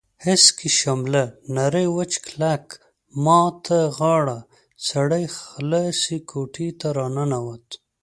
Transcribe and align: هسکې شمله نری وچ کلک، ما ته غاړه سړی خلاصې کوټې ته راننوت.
هسکې 0.25 0.69
شمله 0.79 1.23
نری 1.55 1.87
وچ 1.95 2.13
کلک، 2.25 2.65
ما 3.23 3.41
ته 3.65 3.77
غاړه 3.97 4.39
سړی 4.89 5.25
خلاصې 5.37 6.17
کوټې 6.29 6.69
ته 6.79 6.87
راننوت. 6.97 7.67